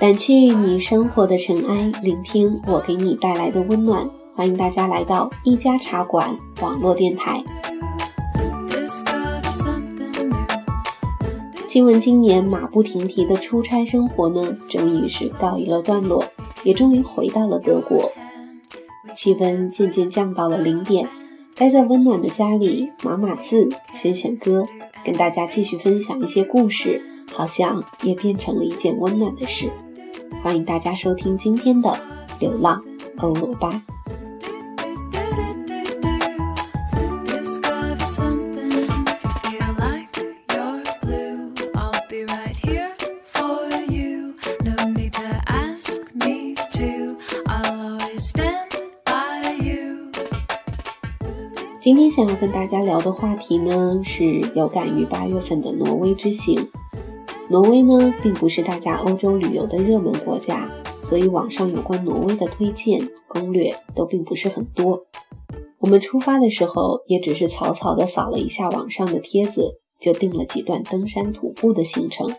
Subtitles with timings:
[0.00, 4.08] 掸去你生活的尘埃，聆听我给你带来的温暖。
[4.34, 7.44] 欢迎大家来到一家茶馆网络电台。
[11.68, 16.24] 听闻今年马不停蹄的出差生活呢，终于是告一了段落，
[16.64, 18.10] 也终于回到了德国。
[19.14, 21.06] 气温渐渐降到了零点，
[21.60, 24.66] 待在温暖的家里，码码字，选选歌，
[25.04, 27.02] 跟大家继续分享一些故事，
[27.34, 29.68] 好像也变成了一件温暖的事。
[30.42, 31.90] 欢迎大家收听今天的
[32.40, 32.82] 《流浪
[33.18, 33.70] 欧罗巴》。
[51.90, 56.68] 今天想要跟大家聊的话题呢，是有感于八月份的挪威之行。
[57.48, 65.04] 挪威呢，并不是大家欧洲旅游的热门国家，所以网上有关挪威的推荐攻略都并不是很多。
[65.80, 72.30] 我们出发的时候，也只是草草的扫了一下网上的帖子，就定了几段登山徒步的行程。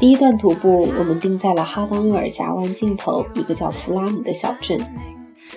[0.00, 4.80] 第一段徒步，我们定在了哈当厄尔峡湾尽头一个叫弗拉姆的小镇，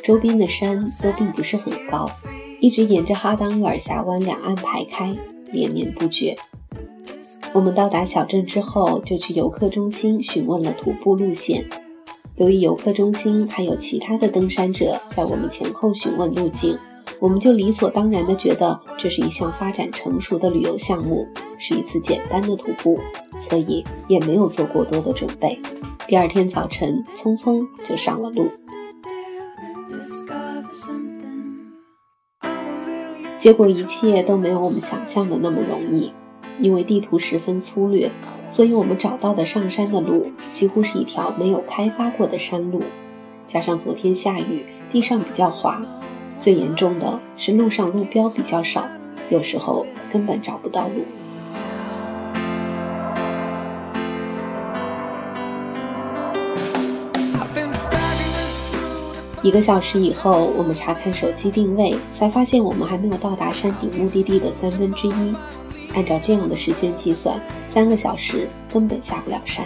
[0.03, 2.11] 周边的山都并不是很高，
[2.59, 5.16] 一直沿着哈当厄尔峡湾两岸排开，
[5.53, 6.35] 连绵不绝。
[7.53, 11.66] 我们到达小镇之后，就去游客中心询问了徒步路线。
[12.35, 16.78] 由于游客中心还有其他的登山者在我们前后询问路径，
[17.19, 23.00] 我们就理所当然地觉得这是一项发展成熟的旅游项目，是一次简单的徒步，
[23.39, 25.59] 所以也没有做过多的准备。
[26.07, 28.50] 第二天早晨，匆匆就上了路。
[33.39, 36.13] 结果一切都没有我们想象的那么容易，
[36.59, 38.11] 因为地图十分粗略，
[38.49, 42.81] 所以我们找到的上山的路几乎是一条没有开发过的山路，
[43.47, 45.81] 加上昨天下雨，地上比较滑，
[46.43, 48.85] 最严重的是路上路标比较少，
[49.29, 51.05] 有时候根本找不到路。
[59.41, 65.33] 一个小时以后，我们查看手机定位，才发现我们还没有到达山顶目的地的三分之一。
[65.95, 67.39] 按照这样的时间计算，
[67.69, 69.65] 三个小时根本下不了山。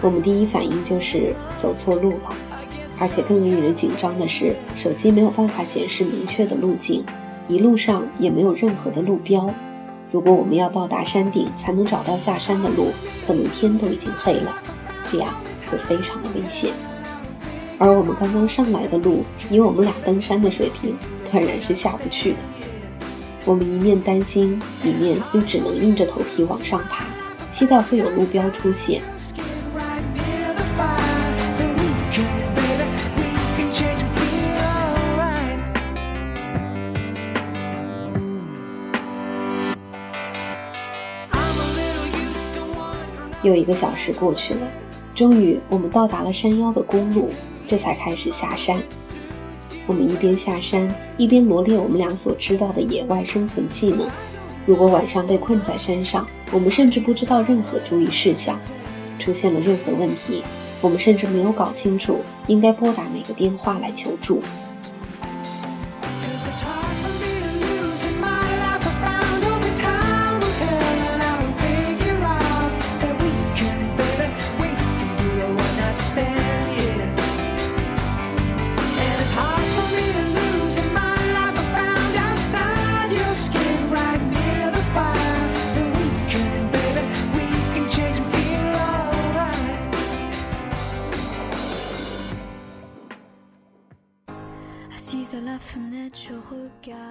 [0.00, 2.32] 我们第一反应就是走错路了，
[2.98, 7.04] 而且更令人紧张的是，手机没有办法显示明确的路径，
[7.46, 9.52] 一路上也没有任何的路标。
[10.10, 12.92] 如果我们要到达山顶才能找到下山的路，
[13.26, 14.54] 可能天都已经黑了，
[15.10, 15.28] 这样
[15.70, 16.70] 会非常的危险。
[17.78, 20.96] 而我们刚刚上来的路，以我们俩登山的水平，
[21.30, 22.38] 断然是下不去的。
[23.44, 27.04] 我们一面担心，一面又只能硬着头皮往上爬，
[27.52, 29.02] 期待会有路标出现。
[43.46, 44.60] 又一个小时过去了，
[45.14, 47.30] 终于我们到达了山腰的公路，
[47.68, 48.82] 这才开始下山。
[49.86, 54.08] 我们一边下山，一边罗列我们俩所知道的野外生存技能。
[54.66, 58.58] 如果晚上被困在山上，我们甚至不知道任何注意事项。
[59.18, 60.42] 出现了任何问题，
[60.80, 64.42] 我们甚至没有搞清楚应该拨打哪个电话来求助。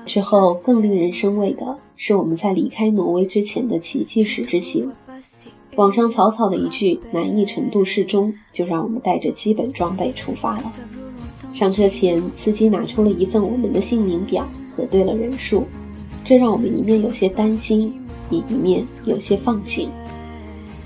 [0.05, 4.91] 之后更令人生畏的是我们在离开挪威之前的奇迹时之行。
[5.75, 10.71] 网上草草的一句“难易程度适中”，就让我们带着基本装备出发了。
[11.53, 15.65] 上车前，司机拿出了一份我们的姓名表，核对了人数，
[16.23, 17.93] 这让我们一面有些担心，
[18.29, 19.89] 也一面有些放心。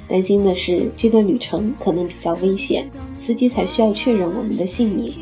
[0.08, 2.90] 担心的是这段旅程可能比较危险，
[3.22, 5.14] 司机才需要确认我们的姓名。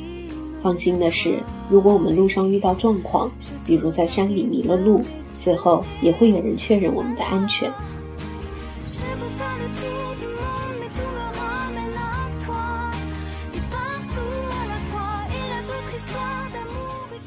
[0.62, 1.40] 放心的是，
[1.70, 3.32] 如果我们路上遇到状况，
[3.64, 5.02] 比如在山里迷了路，
[5.40, 7.72] 最后也会有人确认我们的安全。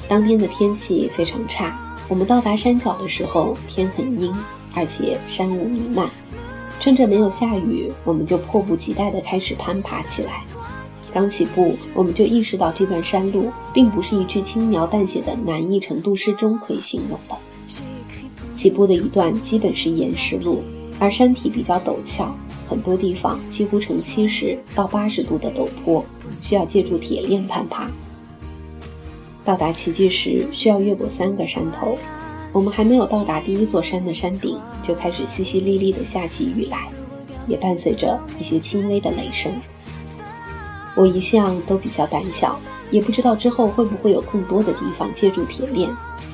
[0.09, 1.79] 当天的天气非常差，
[2.09, 4.35] 我们到达山脚的时候天很阴，
[4.75, 6.11] 而且山雾弥漫。
[6.81, 10.43] 趁着没有下雨，我们就迫不及待地开始攀爬起来。
[11.13, 17.37] 刚起步，我们就意识到这段山路并不是一句轻描淡写的难易程度适中可以形容的。
[18.57, 20.63] 起步的一段基本是岩石路，
[20.99, 22.35] 而山体比较陡峭，
[22.69, 26.05] 很多地方几乎呈七十到八十度的陡坡，
[26.41, 27.91] 需要借助铁链攀爬。
[29.45, 31.97] 到达奇迹时需要越过三个山头，
[32.53, 36.89] 我们还没有到达第一座山的山顶，就开始淅淅沥沥的下起雨来，
[37.49, 39.51] 也伴随着一些轻微的雷声。
[40.95, 42.59] 我一向都比较胆小，
[42.91, 45.89] 也不知道之后会不会有更多的地方借助铁链，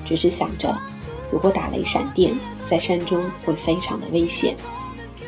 [0.05, 0.77] 只是想着，
[1.31, 2.35] 如果打雷闪电，
[2.71, 4.57] 在山中会非常的危险，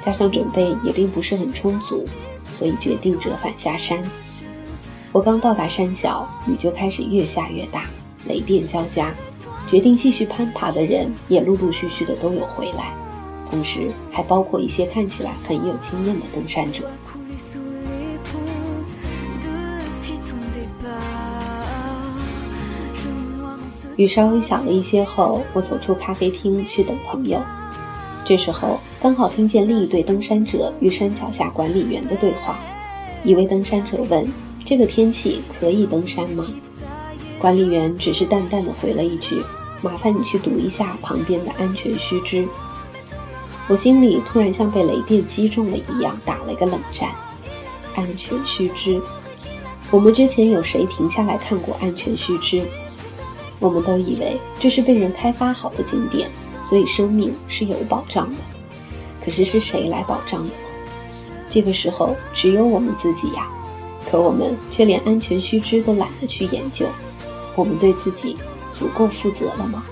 [0.04, 2.04] 加上准备也并不是很充足，
[2.50, 4.02] 所以决定折返下山。
[5.12, 7.84] 我刚到达山脚，雨就开始越下越大，
[8.26, 9.14] 雷电交加。
[9.66, 12.94] 决定继续攀爬的人也陆陆续续的都有回来，
[13.50, 16.90] 同时还包括一些看起来很有经验的登山者。
[23.98, 27.40] 雨稍微小了一些后，我走出咖啡厅去等朋友。
[28.24, 32.56] 这时候刚好听见另一对登山者与山脚下管理员的对话，
[33.24, 34.26] 一位登山者问。
[34.64, 36.46] 这个天气可以登山吗？
[37.40, 39.42] 管理员只是淡淡的回了一句
[39.82, 42.46] ：“麻烦你去读一下旁边的安全须知。”
[43.66, 47.10] 我心里突然像被雷电击中了一样，打了个冷战。
[47.96, 49.00] 安全须知，
[49.90, 52.62] 我们之前有谁停下来看过安全须知？
[53.60, 56.28] 我们都以为这是被人开发好的景点，
[56.64, 58.36] 所以生命是有保障的。
[59.24, 60.52] 可是是谁来保障的呢？
[61.50, 63.48] 这个时候，只有我们自己呀。
[64.10, 66.86] 可我们却连安全须知都懒得去研究，
[67.54, 68.36] 我们对自己
[68.70, 69.84] 足够负责了吗？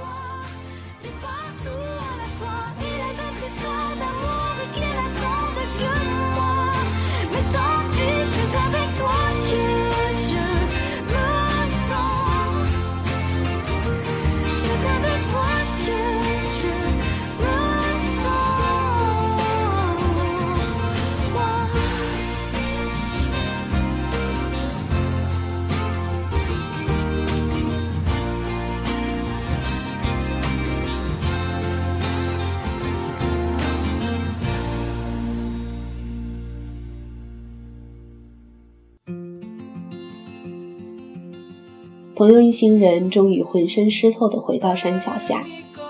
[42.16, 45.44] 朋友一行人终于浑身湿透地回到山脚下，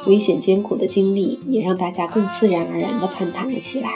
[0.06, 3.90] 危险艰苦的经历也让大家更自然而然地攀谈了起来。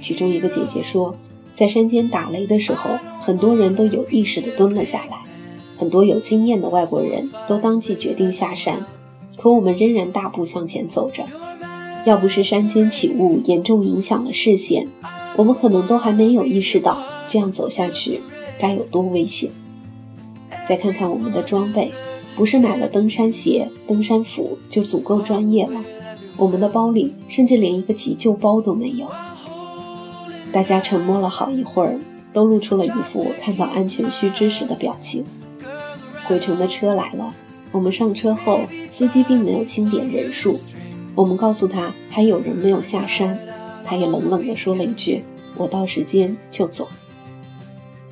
[0.00, 1.14] 其中一个姐姐说，
[1.54, 2.88] 在山间打雷的时候，
[3.20, 5.24] 很多人都有意识地蹲了下来，
[5.76, 8.86] 很多有经验的外国人都当即决定下山，
[9.36, 11.22] 可我们仍然大步向前走着。
[12.06, 14.88] 要不是山间起雾严重影响了视线，
[15.36, 18.22] 我们可能都还没有意识到这样走下去
[18.58, 19.50] 该有多危险。
[20.68, 21.92] 再看看我们的装备，
[22.34, 25.84] 不是买了登山鞋、登山服就足够专业了。
[26.36, 29.10] 我们的包里甚至连一个急救包都没有。
[30.52, 31.98] 大家沉默了好一会儿，
[32.32, 35.24] 都露出了一副看到安全须知时的表情。
[36.26, 37.32] 回程的车来了，
[37.72, 40.58] 我们上车后，司机并没有清点人数。
[41.14, 43.38] 我们告诉他还有人没有下山，
[43.84, 45.24] 他也冷冷地说了一句
[45.56, 46.88] ：“我到时间就走。”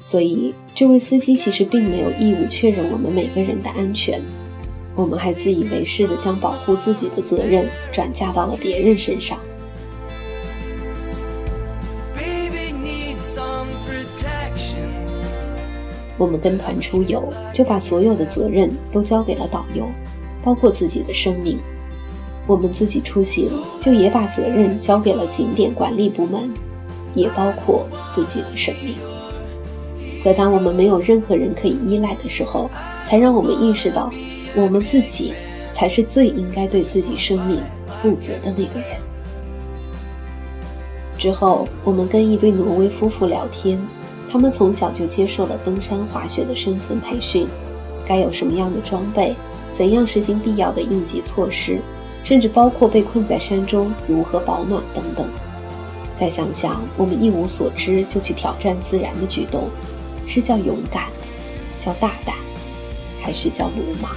[0.04, 4.20] 所以，这位司机其实并没有义务确认我们每个人的安全，
[4.94, 9.38] 我们还自以为是的将保护自己的责任转嫁到了别人身上。
[16.18, 19.88] 我们跟团出游，就把所有的责任都交给了导游，
[20.44, 21.56] 包括自己的生命；
[22.46, 26.52] 我们自己出行，就也把责任交给了景点管理部门，
[27.14, 29.13] 也包括自己的生命。
[30.24, 32.70] 可当我们没有任何人可以依赖的时候，
[33.06, 34.10] 才让我们意识到，
[34.56, 35.34] 我们自己
[35.74, 37.60] 才是最应该对自己生命
[38.00, 38.98] 负责的那个人。
[41.18, 43.78] 之后，我们跟一对挪威夫妇聊天，
[44.32, 47.46] 他们从小就接受了登山滑雪的生存培训，
[48.06, 49.34] 该有什么样的装备，
[49.74, 51.78] 怎样实行必要的应急措施，
[52.24, 55.26] 甚至包括被困在山中如何保暖等等。
[56.18, 59.68] 再想想我们一无所知就去挑战自然的举动。
[60.26, 61.08] 是叫勇敢，
[61.84, 62.34] 叫大胆，
[63.22, 64.16] 还是叫鲁莽？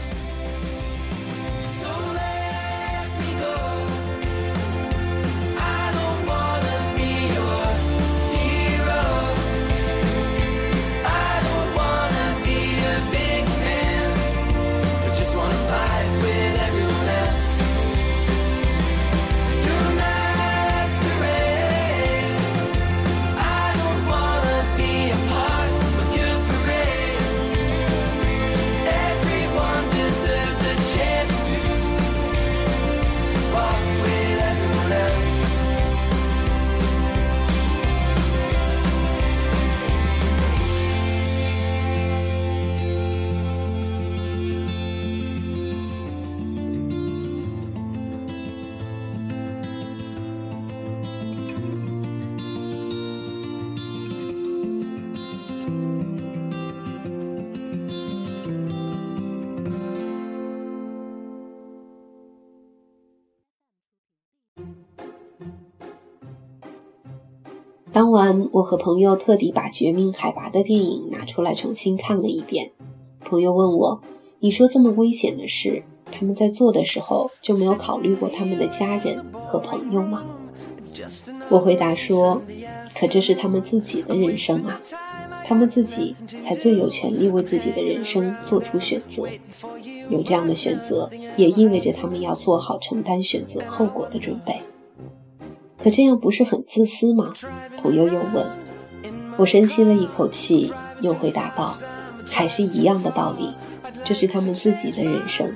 [67.98, 72.70] 当晚，我和朋友特地把《绝命海拔》的电影拿出来重新看了一遍。
[73.22, 74.04] 朋友问我
[74.38, 80.24] ：“你说这么危险的事，他们在做的时候就没有考虑过他们的家人和朋友吗？”
[81.50, 82.40] 我回答说
[82.94, 84.80] ：“可这是他们自己的人生啊，
[85.44, 89.24] 他们自己才最有权利为自己的人生做出选择。
[90.12, 94.54] 有这样的选择，也意味着他们要做好承担选择后果的准备。”
[95.88, 97.32] 可这样不是很自私吗？
[97.82, 98.46] 朋友又问。
[99.38, 101.78] 我深吸了一口气，又回答道
[102.28, 103.54] ：“还是一样的道理，
[104.04, 105.50] 这是他们自己的人生。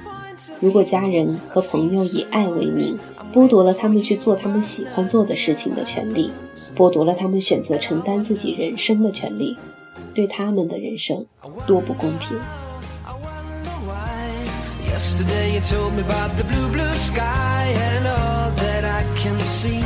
[0.62, 2.98] 如果家人和朋友以爱为名，
[3.34, 6.32] 剥夺了他们去做他们喜欢做的事情的权利，
[6.78, 9.58] 剥夺了他们选择承担自己人生的权利，
[10.14, 11.26] 对他们的人生
[11.68, 12.40] 多不公平。”
[14.88, 19.84] Yesterday you told me 'bout the blue, blue sky and all that I can see.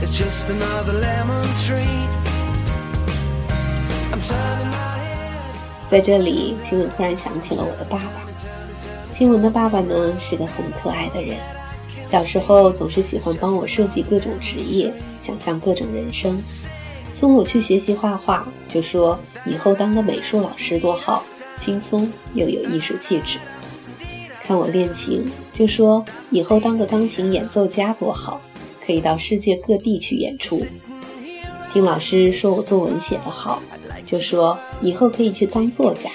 [0.00, 2.06] It's just another lemon tree
[5.90, 8.04] 在这里，听闻突然想起了我的爸爸。
[9.14, 11.36] 听闻的爸爸呢，是个很可爱的人。
[12.10, 16.40] 小时候总是喜欢帮我设计各种职业，想象各种人生。
[17.14, 21.24] 送我去学习画画，就说以后当个美术老师多好，
[21.58, 23.38] 轻松又有艺术气质。
[24.44, 28.40] 看我练琴，就说以后当个钢琴演奏家多好。
[28.88, 30.64] 可以到世界各地去演出。
[31.74, 33.62] 听老师说我作文写得好，
[34.06, 36.08] 就说以后可以去当作家，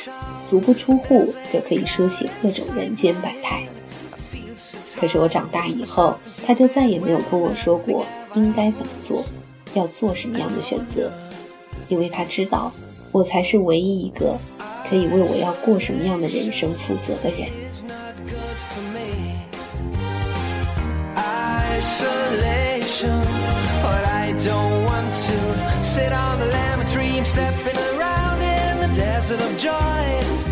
[0.44, 3.64] 足不出户就可以书写各种人间百态。
[5.00, 9.24] 可是我长大以后，他就再也没有跟我说过应该怎么做，
[9.76, 11.14] 要做什么样的选择，
[11.90, 12.74] 因为他知道
[13.12, 14.36] 我才是唯一一个
[14.90, 17.48] 可以为我要过什么样的人生负责的人。
[23.04, 25.38] But I don't want to
[25.84, 29.74] sit on the lemon tree and stepping around in the desert of joy.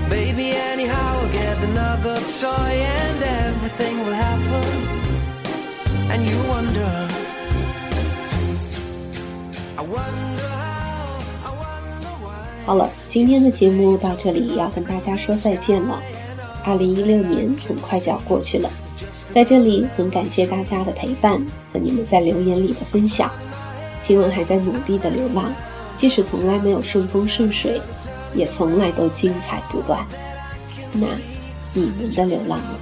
[0.10, 4.66] Baby, anyhow, I'll get another toy and everything will happen.
[6.12, 7.08] And you wonder,
[9.78, 12.66] I wonder how, I wonder why.
[12.66, 16.02] 好了，今天的节目到这里要跟大家说再见了。
[16.66, 18.70] 二零一六年很快就要过去了。
[19.34, 21.42] 在这里，很感谢大家的陪伴
[21.72, 23.32] 和你们在留言里的分享。
[24.04, 25.54] 今晚还在努力的流浪，
[25.96, 27.82] 即使从来没有顺风顺水，
[28.34, 30.06] 也从来都精彩不断。
[30.94, 31.08] 那
[31.74, 32.80] 你们的流浪呢